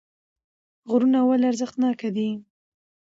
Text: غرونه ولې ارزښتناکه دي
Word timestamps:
غرونه 0.89 1.19
ولې 1.23 1.45
ارزښتناکه 1.51 2.09
دي 2.15 2.29